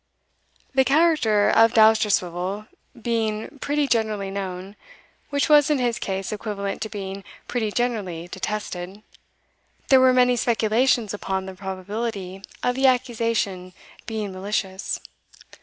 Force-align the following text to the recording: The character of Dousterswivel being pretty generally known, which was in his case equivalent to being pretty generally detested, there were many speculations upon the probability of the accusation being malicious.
The 0.73 0.83
character 0.83 1.47
of 1.51 1.75
Dousterswivel 1.75 2.67
being 2.99 3.59
pretty 3.61 3.85
generally 3.87 4.31
known, 4.31 4.75
which 5.29 5.47
was 5.47 5.69
in 5.69 5.77
his 5.77 5.99
case 5.99 6.31
equivalent 6.31 6.81
to 6.81 6.89
being 6.89 7.23
pretty 7.47 7.71
generally 7.71 8.27
detested, 8.27 9.03
there 9.89 9.99
were 10.01 10.11
many 10.11 10.35
speculations 10.37 11.13
upon 11.13 11.45
the 11.45 11.53
probability 11.53 12.41
of 12.63 12.75
the 12.75 12.87
accusation 12.87 13.73
being 14.07 14.31
malicious. 14.33 14.99